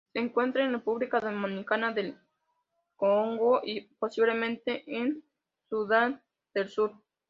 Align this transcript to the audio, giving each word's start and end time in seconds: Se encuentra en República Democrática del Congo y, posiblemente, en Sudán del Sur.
Se 0.13 0.19
encuentra 0.19 0.65
en 0.65 0.71
República 0.71 1.19
Democrática 1.19 1.91
del 1.93 2.17
Congo 2.95 3.61
y, 3.63 3.81
posiblemente, 3.99 4.83
en 4.87 5.23
Sudán 5.69 6.23
del 6.55 6.69
Sur. 6.69 6.93